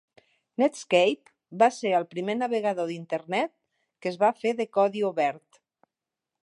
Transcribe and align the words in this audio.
Netscape 0.61 1.33
va 1.63 1.67
ser 1.75 1.91
el 1.97 2.07
primer 2.13 2.37
navegador 2.39 2.89
d'internet 2.93 3.55
que 4.05 4.11
es 4.13 4.19
va 4.25 4.35
fer 4.45 4.57
de 4.63 4.69
codi 4.79 5.05
obert. 5.13 5.63